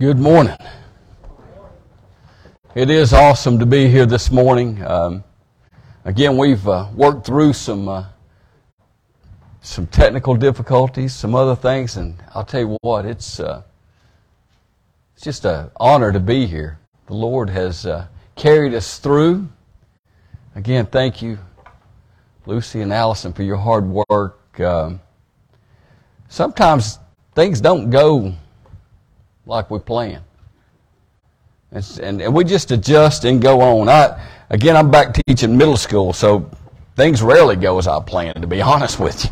[0.00, 0.56] Good morning.
[2.74, 4.84] It is awesome to be here this morning.
[4.84, 5.22] Um,
[6.04, 8.06] again, we've uh, worked through some uh,
[9.60, 13.62] some technical difficulties, some other things, and I'll tell you what, it's uh,
[15.14, 16.80] it's just an honor to be here.
[17.06, 19.48] The Lord has uh, carried us through.
[20.56, 21.38] Again, thank you,
[22.46, 24.58] Lucy and Allison, for your hard work.
[24.58, 25.00] Um,
[26.28, 26.98] sometimes
[27.36, 28.34] things don't go
[29.46, 30.22] like we plan.
[31.72, 33.88] And, and, we just adjust and go on.
[33.88, 36.48] I, again, I'm back teaching middle school, so
[36.94, 39.30] things rarely go as I plan, to be honest with you.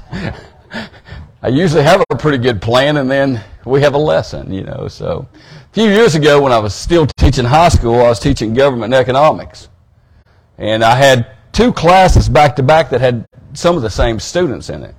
[1.42, 4.88] I usually have a pretty good plan, and then we have a lesson, you know.
[4.88, 8.54] So a few years ago, when I was still teaching high school, I was teaching
[8.54, 9.68] government and economics.
[10.58, 14.68] And I had two classes back to back that had some of the same students
[14.68, 14.94] in it.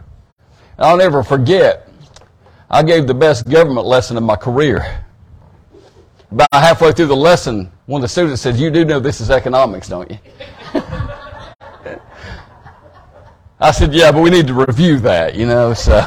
[0.78, 1.90] And I'll never forget,
[2.70, 5.03] I gave the best government lesson of my career.
[6.34, 9.30] About halfway through the lesson, one of the students said, You do know this is
[9.30, 10.18] economics, don't you?
[13.60, 15.76] I said, Yeah, but we need to review that, you know.
[15.76, 16.02] So,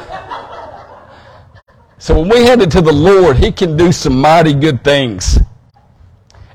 [1.99, 5.39] so when we headed to the Lord, He can do some mighty good things.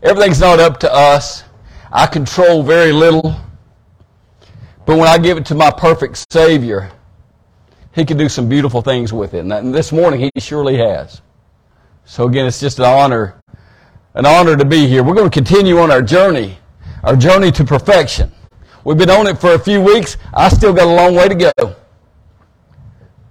[0.03, 1.45] Everything's not up to us.
[1.93, 3.37] I control very little.
[4.85, 6.91] But when I give it to my perfect Savior,
[7.95, 9.45] He can do some beautiful things with it.
[9.45, 11.21] And this morning, He surely has.
[12.03, 13.41] So again, it's just an honor
[14.13, 15.03] an honor to be here.
[15.03, 16.57] We're going to continue on our journey,
[17.03, 18.31] our journey to perfection.
[18.83, 20.17] We've been on it for a few weeks.
[20.33, 21.75] I still got a long way to go.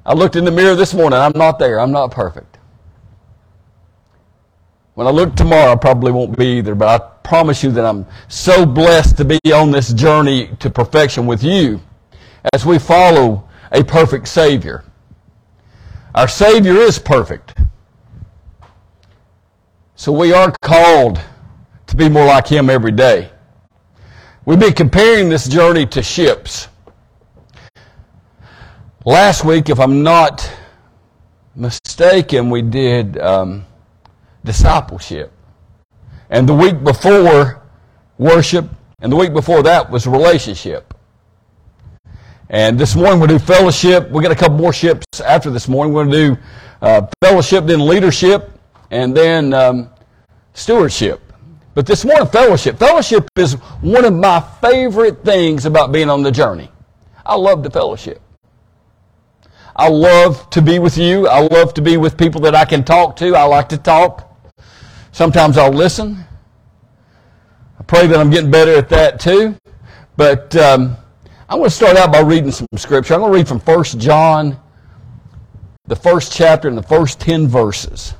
[0.06, 1.18] I looked in the mirror this morning.
[1.18, 1.80] I'm not there.
[1.80, 2.58] I'm not perfect.
[4.94, 8.06] When I look tomorrow, I probably won't be either, but I promise you that I'm
[8.28, 11.80] so blessed to be on this journey to perfection with you
[12.52, 14.84] as we follow a perfect Savior.
[16.14, 17.54] Our Savior is perfect.
[20.00, 21.20] So we are called
[21.88, 23.30] to be more like Him every day.
[24.46, 26.68] We've been comparing this journey to ships.
[29.04, 30.50] Last week, if I'm not
[31.54, 33.66] mistaken, we did um,
[34.42, 35.34] discipleship.
[36.30, 37.60] And the week before,
[38.16, 38.70] worship.
[39.02, 40.94] And the week before that was relationship.
[42.48, 44.08] And this morning we'll do fellowship.
[44.10, 45.92] We got a couple more ships after this morning.
[45.92, 46.42] We're going to do
[46.80, 48.50] uh, fellowship, then leadership,
[48.90, 49.90] and then um,
[50.52, 51.20] stewardship.
[51.74, 52.78] But this morning, fellowship.
[52.78, 56.70] Fellowship is one of my favorite things about being on the journey.
[57.24, 58.20] I love the fellowship.
[59.76, 61.28] I love to be with you.
[61.28, 63.34] I love to be with people that I can talk to.
[63.34, 64.26] I like to talk.
[65.12, 66.24] Sometimes I'll listen.
[67.78, 69.56] I pray that I'm getting better at that too.
[70.16, 70.96] But um,
[71.48, 73.14] I'm going to start out by reading some scripture.
[73.14, 74.58] I'm going to read from 1 John,
[75.86, 78.14] the first chapter and the first 10 verses.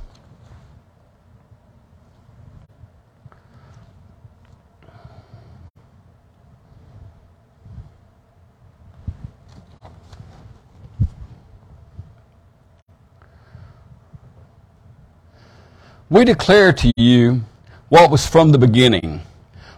[16.21, 17.41] We declare to you
[17.89, 19.21] what was from the beginning,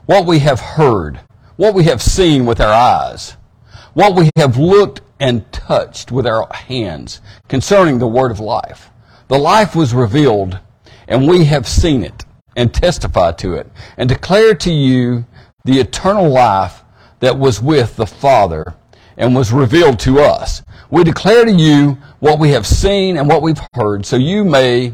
[0.08, 1.22] what we have heard,
[1.56, 3.38] what we have seen with our eyes,
[3.94, 8.90] what we have looked and touched with our hands concerning the word of life.
[9.30, 10.60] The life was revealed,
[11.08, 12.26] and we have seen it
[12.58, 15.26] and testified to it, and declare to you
[15.64, 16.84] the eternal life
[17.22, 18.74] that was with the Father
[19.16, 20.62] and was revealed to us.
[20.92, 24.92] We declare to you what we have seen and what we've heard, so you may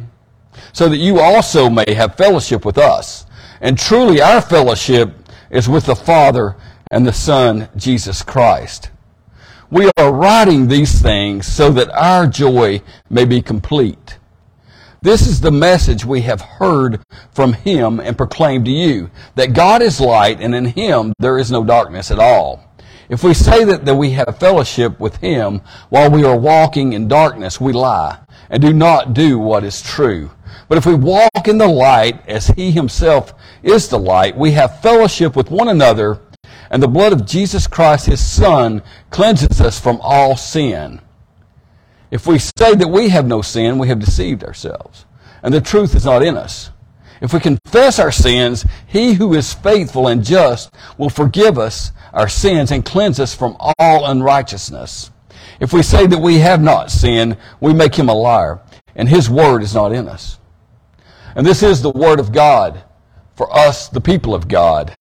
[0.74, 3.25] so that you also may have fellowship with us.
[3.62, 5.14] And truly our fellowship
[5.50, 6.56] is with the Father
[6.92, 8.90] and the Son, Jesus Christ.
[9.72, 14.18] We are writing these things so that our joy may be complete.
[15.02, 19.81] This is the message we have heard from him and proclaimed to you, that God
[19.81, 22.66] is light and in him there is no darkness at all.
[23.09, 27.08] If we say that, that we have fellowship with him while we are walking in
[27.08, 30.31] darkness, we lie and do not do what is true.
[30.69, 33.34] But if we walk in the light as he himself
[33.64, 36.22] is the light, we have fellowship with one another,
[36.70, 41.02] and the blood of Jesus Christ, his son, cleanses us from all sin.
[42.11, 45.05] If we say that we have no sin, we have deceived ourselves,
[45.41, 46.70] and the truth is not in us.
[47.20, 52.29] If we confess our sins, he who is faithful and just will forgive us our
[52.29, 55.09] sins and cleanse us from all unrighteousness.
[55.59, 58.61] If we say that we have not sinned, we make him a liar,
[58.96, 60.40] and his word is not in us.
[61.35, 62.84] And this is the Word of God
[63.35, 64.96] for us, the people of God.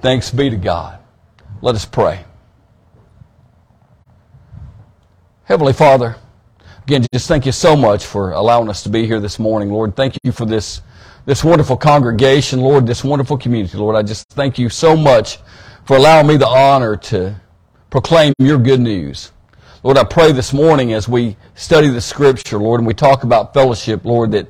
[0.00, 0.98] Thanks be to God.
[1.62, 2.24] Let us pray.
[5.44, 6.16] Heavenly Father,
[6.90, 9.94] Again, just thank you so much for allowing us to be here this morning, Lord.
[9.94, 10.82] Thank you for this,
[11.24, 13.94] this wonderful congregation, Lord, this wonderful community, Lord.
[13.94, 15.38] I just thank you so much
[15.84, 17.40] for allowing me the honor to
[17.90, 19.30] proclaim your good news.
[19.84, 23.54] Lord, I pray this morning as we study the scripture, Lord, and we talk about
[23.54, 24.48] fellowship, Lord, that,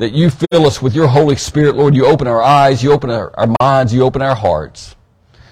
[0.00, 1.94] that you fill us with your Holy Spirit, Lord.
[1.94, 4.96] You open our eyes, you open our, our minds, you open our hearts.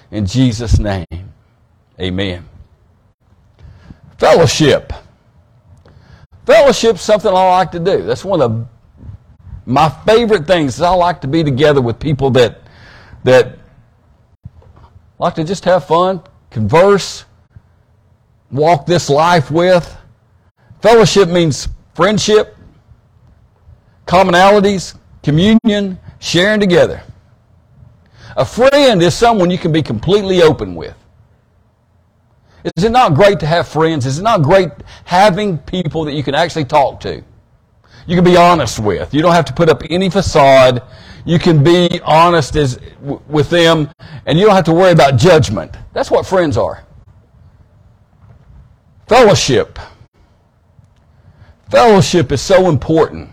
[0.09, 1.05] In Jesus' name,
[1.99, 2.49] amen.
[4.17, 4.91] Fellowship.
[6.47, 8.01] Fellowship's something I like to do.
[8.01, 8.67] That's one of
[9.67, 12.61] my favorite things is I like to be together with people that
[13.23, 13.59] that
[15.19, 17.25] like to just have fun, converse,
[18.49, 19.95] walk this life with.
[20.81, 22.55] Fellowship means friendship,
[24.09, 27.03] commonalities, communion, sharing together.
[28.35, 30.95] A friend is someone you can be completely open with.
[32.75, 34.07] Is it not great to have friends?
[34.07, 34.71] Is it not great
[35.05, 37.23] having people that you can actually talk to?
[38.07, 39.13] You can be honest with.
[39.13, 40.81] You don't have to put up any facade.
[41.23, 42.79] You can be honest as,
[43.27, 43.89] with them,
[44.25, 45.77] and you don't have to worry about judgment.
[45.93, 46.83] That's what friends are.
[49.07, 49.77] Fellowship.
[51.69, 53.29] Fellowship is so important.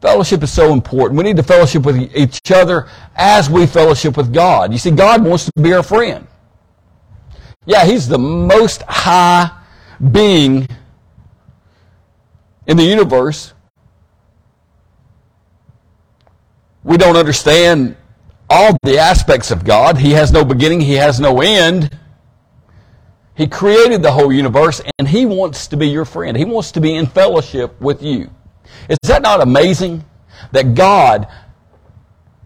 [0.00, 1.18] Fellowship is so important.
[1.18, 4.72] We need to fellowship with each other as we fellowship with God.
[4.72, 6.26] You see, God wants to be our friend.
[7.66, 9.50] Yeah, He's the most high
[10.10, 10.66] being
[12.66, 13.52] in the universe.
[16.82, 17.96] We don't understand
[18.48, 19.98] all the aspects of God.
[19.98, 21.96] He has no beginning, He has no end.
[23.36, 26.36] He created the whole universe, and He wants to be your friend.
[26.36, 28.30] He wants to be in fellowship with you.
[28.88, 30.04] Is that not amazing?
[30.52, 31.28] That God,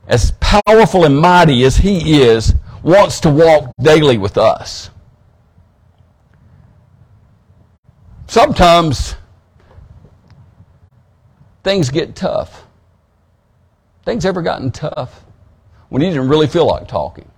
[0.07, 4.91] as powerful and mighty as He is, wants to walk daily with us.
[8.27, 9.15] Sometimes
[11.63, 12.67] things get tough.
[14.05, 15.25] Things ever gotten tough
[15.89, 17.31] when you didn't really feel like talking?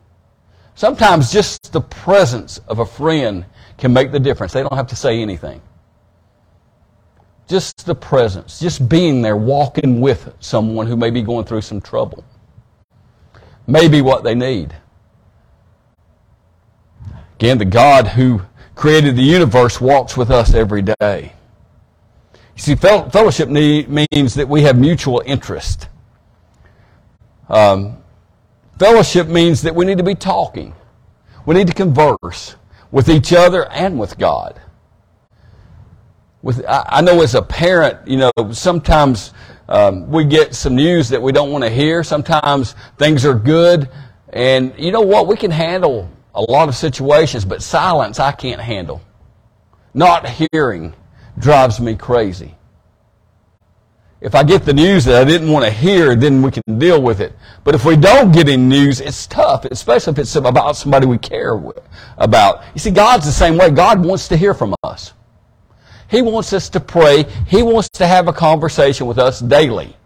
[0.74, 3.44] Sometimes just the presence of a friend
[3.78, 4.52] can make the difference.
[4.52, 5.60] They don't have to say anything.
[7.48, 11.80] Just the presence, just being there, walking with someone who may be going through some
[11.80, 12.24] trouble,
[13.68, 14.74] may be what they need.
[17.36, 18.42] Again, the God who
[18.74, 21.32] created the universe walks with us every day.
[22.56, 25.88] You see, fellowship means that we have mutual interest.
[27.48, 27.98] Um,
[28.78, 30.74] fellowship means that we need to be talking.
[31.44, 32.56] We need to converse
[32.90, 34.60] with each other and with God
[36.46, 39.32] with I, know as a parent, you know, sometimes
[39.68, 42.04] um, we get some news that we don't want to hear.
[42.04, 43.90] Sometimes things are good,
[44.28, 45.26] and you know what?
[45.26, 49.02] We can handle a lot of situations, but silence I can't handle.
[49.92, 50.94] Not hearing
[51.36, 52.54] drives me crazy.
[54.20, 57.02] If I get the news that I didn't want to hear, then we can deal
[57.02, 57.32] with it.
[57.64, 61.18] But if we don't get any news, it's tough, especially if it's about somebody we
[61.18, 61.60] care
[62.18, 62.62] about.
[62.72, 63.70] You see, God's the same way.
[63.70, 65.12] God wants to hear from us.
[66.08, 67.24] He wants us to pray.
[67.46, 69.96] He wants to have a conversation with us daily.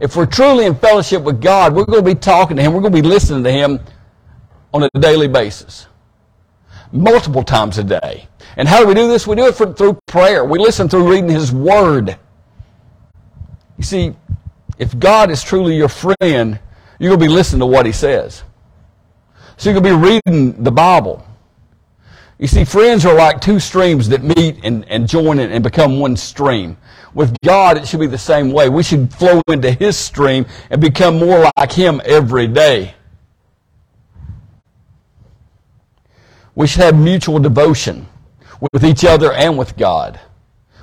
[0.00, 2.72] If we're truly in fellowship with God, we're going to be talking to Him.
[2.72, 3.80] We're going to be listening to Him
[4.72, 5.86] on a daily basis.
[6.92, 8.28] Multiple times a day.
[8.56, 9.26] And how do we do this?
[9.26, 10.44] We do it for, through prayer.
[10.44, 12.18] We listen through reading His Word.
[13.78, 14.14] You see,
[14.78, 16.58] if God is truly your friend,
[16.98, 18.42] you're going to be listening to what He says.
[19.56, 21.25] So you're going to be reading the Bible.
[22.38, 26.16] You see, friends are like two streams that meet and, and join and become one
[26.16, 26.76] stream.
[27.14, 28.68] With God, it should be the same way.
[28.68, 32.94] We should flow into His stream and become more like Him every day.
[36.54, 38.06] We should have mutual devotion
[38.72, 40.20] with each other and with God.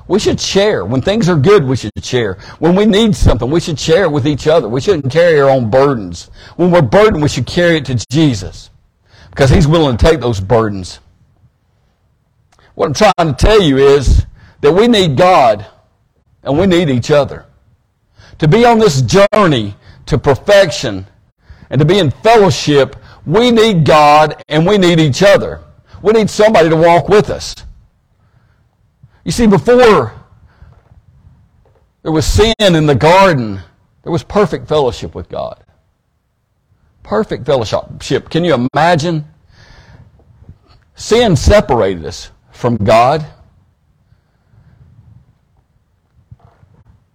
[0.08, 0.86] We should share.
[0.86, 2.36] When things are good, we should share.
[2.58, 4.68] When we need something, we should share it with each other.
[4.68, 6.32] We shouldn't carry our own burdens.
[6.56, 8.72] When we're burdened, we should carry it to Jesus
[9.30, 11.00] because He's willing to take those burdens.
[12.76, 14.26] What I'm trying to tell you is
[14.62, 15.66] that we need God
[16.44, 17.46] and we need each other.
[18.40, 19.76] To be on this journey
[20.08, 21.06] to perfection
[21.70, 25.62] and to be in fellowship, we need God and we need each other.
[26.02, 27.56] We need somebody to walk with us.
[29.24, 30.14] You see, before
[32.02, 33.62] there was sin in the garden,
[34.02, 35.64] there was perfect fellowship with God.
[37.04, 38.30] Perfect fellowship.
[38.30, 39.26] Can you imagine?
[40.96, 42.32] Sin separated us
[42.64, 43.26] from God.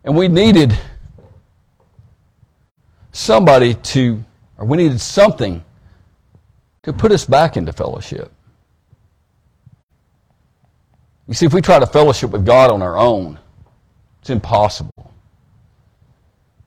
[0.04, 0.78] And we needed
[3.12, 4.22] somebody to,
[4.58, 5.64] or we needed something
[6.82, 8.30] to put us back into fellowship.
[11.26, 13.38] You see, if we try to fellowship with God on our own,
[14.20, 15.14] it's impossible.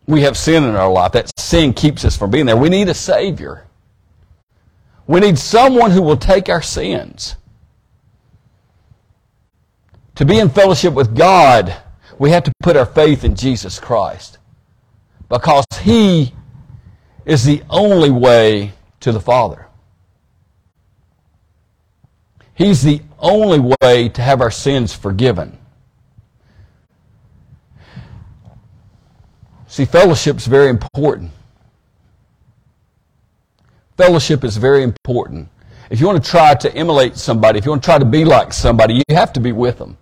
[0.07, 1.11] We have sin in our life.
[1.11, 2.57] That sin keeps us from being there.
[2.57, 3.67] We need a Savior.
[5.05, 7.35] We need someone who will take our sins.
[10.15, 11.75] To be in fellowship with God,
[12.19, 14.37] we have to put our faith in Jesus Christ.
[15.29, 16.33] Because He
[17.25, 19.67] is the only way to the Father.
[22.53, 25.57] He's the only way to have our sins forgiven.
[29.67, 31.31] See, fellowship is very important.
[33.97, 35.47] Fellowship is very important.
[35.89, 38.25] If you want to try to emulate somebody, if you want to try to be
[38.25, 39.97] like somebody, you have to be with them.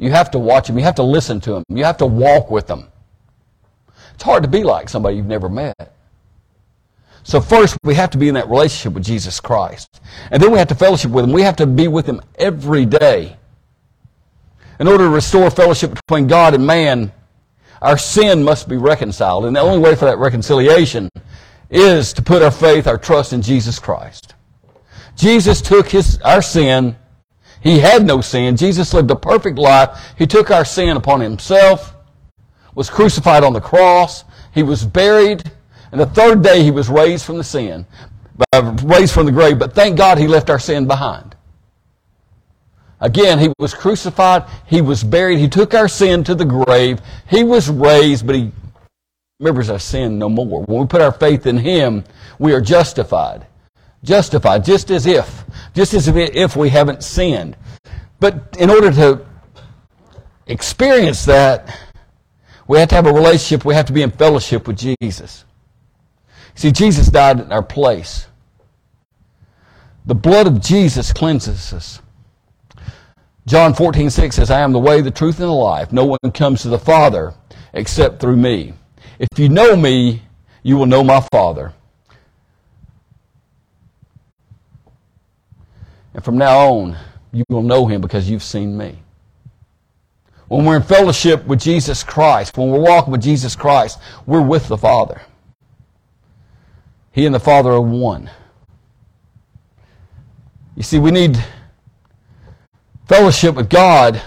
[0.00, 0.78] You have to watch them.
[0.78, 1.64] You have to listen to them.
[1.68, 2.88] You have to walk with them.
[4.14, 5.94] It's hard to be like somebody you've never met.
[7.22, 10.00] So first, we have to be in that relationship with Jesus Christ.
[10.30, 11.32] And then we have to fellowship with Him.
[11.32, 13.36] We have to be with Him every day.
[14.78, 17.12] In order to restore fellowship between God and man,
[17.82, 19.44] our sin must be reconciled.
[19.44, 21.10] And the only way for that reconciliation
[21.68, 24.34] is to put our faith, our trust in Jesus Christ.
[25.14, 26.96] Jesus took his, our sin.
[27.60, 28.56] He had no sin.
[28.56, 30.14] Jesus lived a perfect life.
[30.16, 31.94] He took our sin upon himself,
[32.74, 34.24] was crucified on the cross.
[34.54, 35.50] He was buried.
[35.92, 37.84] And the third day he was raised from the sin,
[38.52, 39.58] uh, raised from the grave.
[39.58, 41.36] But thank God he left our sin behind.
[43.00, 44.44] Again, he was crucified.
[44.66, 45.38] He was buried.
[45.38, 47.00] He took our sin to the grave.
[47.28, 48.52] He was raised, but he
[49.40, 50.62] remembers our sin no more.
[50.64, 52.04] When we put our faith in him,
[52.38, 53.46] we are justified.
[54.02, 57.56] Justified, just as if, just as if we haven't sinned.
[58.18, 59.26] But in order to
[60.46, 61.78] experience that,
[62.66, 63.64] we have to have a relationship.
[63.64, 65.44] We have to be in fellowship with Jesus.
[66.54, 68.26] See, Jesus died in our place.
[70.06, 72.00] The blood of Jesus cleanses us.
[73.46, 75.92] John 14, 6 says, I am the way, the truth, and the life.
[75.92, 77.34] No one comes to the Father
[77.72, 78.74] except through me.
[79.18, 80.22] If you know me,
[80.62, 81.72] you will know my Father.
[86.20, 86.98] And from now on,
[87.32, 88.98] you will know him because you've seen me.
[90.48, 94.68] When we're in fellowship with Jesus Christ, when we're walking with Jesus Christ, we're with
[94.68, 95.22] the Father.
[97.10, 98.28] He and the Father are one.
[100.76, 101.42] You see, we need
[103.08, 104.20] fellowship with God.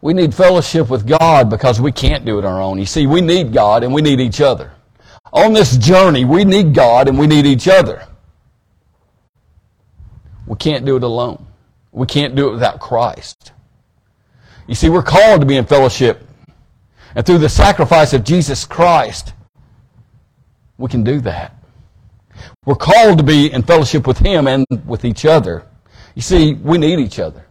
[0.00, 2.78] We need fellowship with God because we can't do it on our own.
[2.78, 4.70] You see, we need God and we need each other.
[5.32, 8.06] On this journey, we need God and we need each other.
[10.46, 11.46] We can't do it alone.
[11.92, 13.52] We can't do it without Christ.
[14.66, 16.26] You see, we're called to be in fellowship
[17.14, 19.32] and through the sacrifice of Jesus Christ,
[20.78, 21.56] we can do that.
[22.64, 25.66] We're called to be in fellowship with Him and with each other.
[26.14, 27.46] You see, we need each other.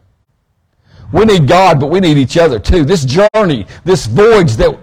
[1.11, 2.85] We need God, but we need each other too.
[2.85, 4.77] This journey, this voyage that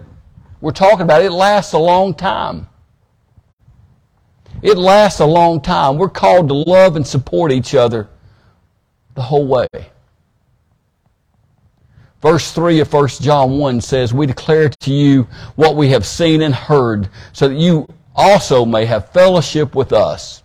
[0.61, 2.69] we're talking about, it lasts a long time.
[4.63, 5.99] It lasts a long time.
[5.99, 8.09] We're called to love and support each other
[9.15, 9.67] the whole way.
[12.23, 16.43] Verse 3 of 1 John 1 says, We declare to you what we have seen
[16.43, 20.43] and heard, so that you also may have fellowship with us.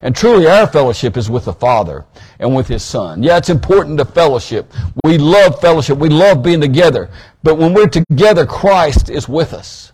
[0.00, 2.06] And truly our fellowship is with the Father
[2.38, 3.22] and with His Son.
[3.22, 4.72] Yeah, it's important to fellowship.
[5.04, 5.98] We love fellowship.
[5.98, 7.10] We love being together.
[7.42, 9.89] But when we're together, Christ is with us.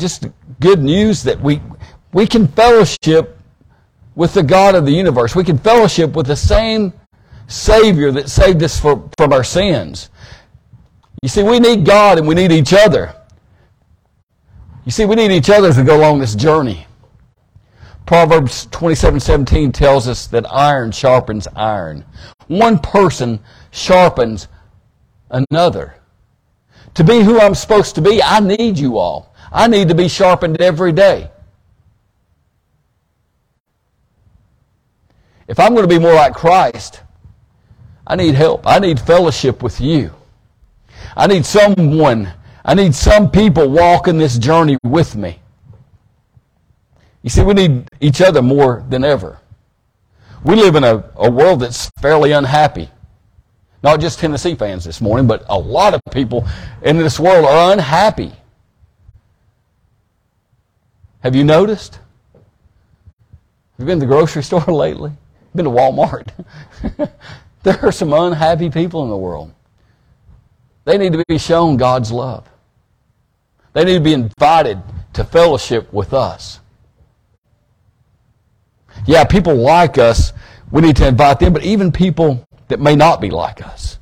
[0.00, 0.28] Just
[0.60, 1.60] good news that we,
[2.14, 3.38] we can fellowship
[4.14, 5.36] with the God of the universe.
[5.36, 6.94] We can fellowship with the same
[7.48, 10.08] Savior that saved us for, from our sins.
[11.22, 13.14] You see, we need God and we need each other.
[14.86, 16.86] You see, we need each other as we go along this journey.
[18.06, 22.04] Proverbs 27:17 tells us that iron sharpens iron.
[22.48, 23.38] One person
[23.70, 24.48] sharpens
[25.30, 25.94] another.
[26.94, 29.29] To be who I'm supposed to be, I need you all.
[29.52, 31.30] I need to be sharpened every day.
[35.48, 37.02] If I'm going to be more like Christ,
[38.06, 38.66] I need help.
[38.66, 40.12] I need fellowship with you.
[41.16, 42.32] I need someone,
[42.64, 45.40] I need some people walking this journey with me.
[47.22, 49.40] You see, we need each other more than ever.
[50.44, 52.88] We live in a, a world that's fairly unhappy.
[53.82, 56.46] Not just Tennessee fans this morning, but a lot of people
[56.82, 58.32] in this world are unhappy.
[61.20, 61.96] Have you noticed?
[62.34, 65.12] Have you been to the grocery store lately?
[65.54, 66.28] Been to Walmart?
[67.62, 69.52] There are some unhappy people in the world.
[70.84, 72.48] They need to be shown God's love.
[73.74, 76.60] They need to be invited to fellowship with us.
[79.06, 80.32] Yeah, people like us,
[80.70, 83.98] we need to invite them, but even people that may not be like us.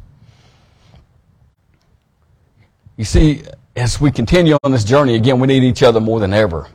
[2.96, 3.42] You see,
[3.76, 6.68] as we continue on this journey, again, we need each other more than ever.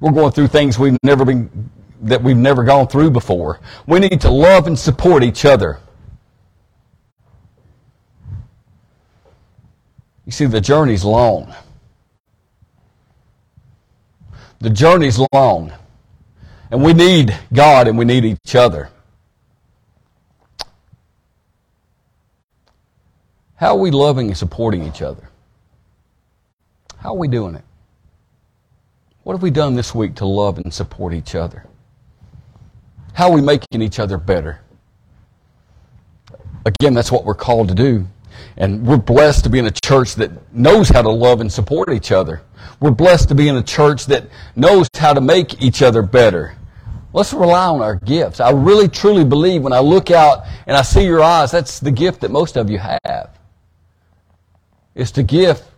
[0.00, 1.70] We're going through things we've never been,
[2.02, 3.60] that we've never gone through before.
[3.86, 5.78] We need to love and support each other.
[10.24, 11.54] You see, the journey's long.
[14.60, 15.72] The journey's long.
[16.70, 18.90] And we need God and we need each other.
[23.56, 25.28] How are we loving and supporting each other?
[26.98, 27.64] How are we doing it?
[29.22, 31.66] What have we done this week to love and support each other?
[33.12, 34.60] How are we making each other better?
[36.64, 38.06] Again, that's what we're called to do.
[38.56, 41.92] And we're blessed to be in a church that knows how to love and support
[41.92, 42.40] each other.
[42.80, 44.24] We're blessed to be in a church that
[44.56, 46.56] knows how to make each other better.
[47.12, 48.40] Let's rely on our gifts.
[48.40, 51.90] I really truly believe when I look out and I see your eyes, that's the
[51.90, 53.36] gift that most of you have.
[54.94, 55.69] It's the gift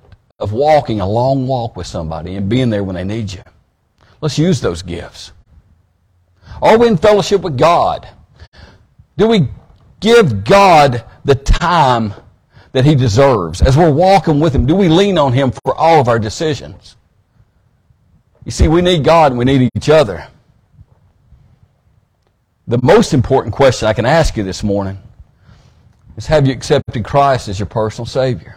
[0.43, 3.43] of walking a long walk with somebody and being there when they need you.
[4.21, 5.33] Let's use those gifts.
[6.61, 8.09] Are we in fellowship with God?
[9.17, 9.49] Do we
[10.01, 12.15] give God the time
[12.73, 13.63] that He deserves?
[13.63, 16.97] As we're walking with Him, do we lean on Him for all of our decisions?
[18.45, 20.27] You see, we need God and we need each other.
[22.67, 24.99] The most important question I can ask you this morning
[26.17, 28.57] is Have you accepted Christ as your personal Savior?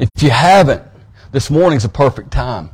[0.00, 0.82] If you haven't,
[1.30, 2.70] this morning's a perfect time.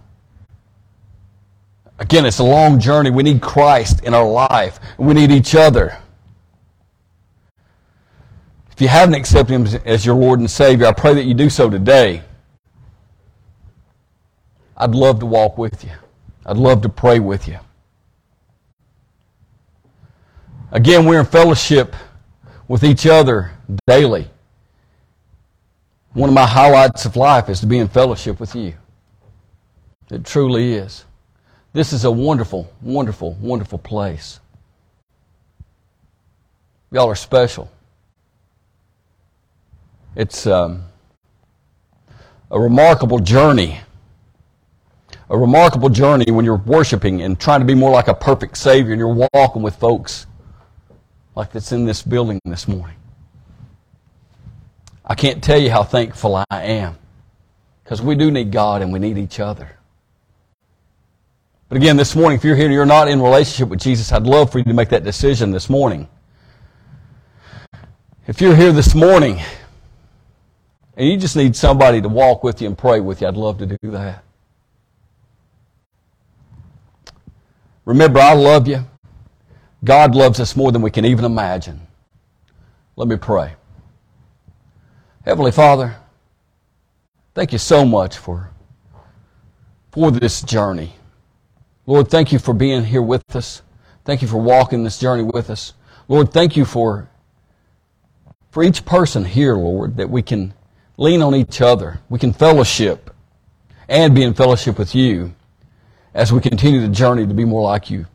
[1.98, 3.10] Again, it's a long journey.
[3.10, 4.78] We need Christ in our life.
[4.96, 5.98] We need each other.
[8.70, 11.50] If you haven't accepted Him as your Lord and Savior, I pray that you do
[11.50, 12.22] so today.
[14.76, 15.92] I'd love to walk with you.
[16.44, 17.58] I'd love to pray with you.
[20.70, 21.96] Again, we're in fellowship
[22.68, 23.50] with each other
[23.88, 24.30] daily.
[26.16, 28.72] One of my highlights of life is to be in fellowship with you.
[30.10, 31.04] It truly is.
[31.74, 34.40] This is a wonderful, wonderful, wonderful place.
[36.90, 37.70] Y'all are special.
[40.14, 40.84] It's um,
[42.50, 43.80] a remarkable journey.
[45.28, 48.94] A remarkable journey when you're worshiping and trying to be more like a perfect Savior
[48.94, 50.26] and you're walking with folks
[51.34, 52.96] like that's in this building this morning.
[55.06, 56.98] I can't tell you how thankful I am
[57.84, 59.70] because we do need God and we need each other.
[61.68, 64.24] But again, this morning, if you're here and you're not in relationship with Jesus, I'd
[64.24, 66.08] love for you to make that decision this morning.
[68.26, 69.40] If you're here this morning
[70.96, 73.58] and you just need somebody to walk with you and pray with you, I'd love
[73.58, 74.24] to do that.
[77.84, 78.84] Remember, I love you.
[79.84, 81.80] God loves us more than we can even imagine.
[82.96, 83.54] Let me pray.
[85.26, 85.96] Heavenly Father,
[87.34, 88.48] thank you so much for,
[89.90, 90.92] for this journey.
[91.84, 93.62] Lord, thank you for being here with us.
[94.04, 95.72] Thank you for walking this journey with us.
[96.06, 97.08] Lord, thank you for,
[98.52, 100.54] for each person here, Lord, that we can
[100.96, 101.98] lean on each other.
[102.08, 103.12] We can fellowship
[103.88, 105.34] and be in fellowship with you
[106.14, 108.06] as we continue the journey to be more like you.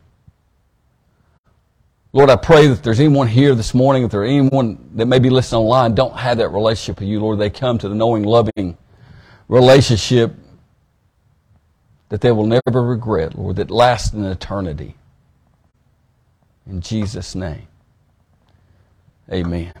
[2.14, 5.30] Lord, I pray that there's anyone here this morning, if there's anyone that may be
[5.30, 8.76] listening online, don't have that relationship with you, Lord, they come to the knowing, loving
[9.48, 10.34] relationship
[12.10, 14.94] that they will never regret, Lord, that lasts in eternity.
[16.66, 17.66] In Jesus' name,
[19.32, 19.72] amen.